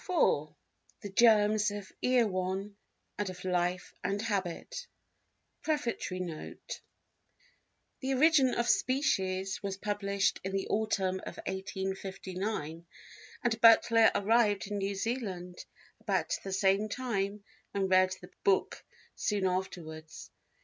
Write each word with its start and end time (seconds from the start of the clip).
III 0.09 0.47
The 1.01 1.11
Germs 1.15 1.69
of 1.69 1.91
Erewhon 2.01 2.75
and 3.19 3.29
of 3.29 3.45
Life 3.45 3.93
and 4.03 4.19
Habit 4.19 4.87
Prefatory 5.61 6.19
Note 6.19 6.81
THE 7.99 8.15
Origin 8.15 8.55
of 8.55 8.67
Species 8.67 9.61
was 9.61 9.77
published 9.77 10.39
in 10.43 10.53
the 10.53 10.67
autumn 10.69 11.19
of 11.19 11.37
1859, 11.45 12.87
and 13.43 13.61
Butler 13.61 14.09
arrived 14.15 14.65
in 14.65 14.79
New 14.79 14.95
Zealand 14.95 15.63
about 15.99 16.35
the 16.43 16.51
same 16.51 16.89
time 16.89 17.43
and 17.71 17.87
read 17.87 18.15
the 18.21 18.31
book 18.43 18.83
soon 19.15 19.45
afterwards. 19.45 20.31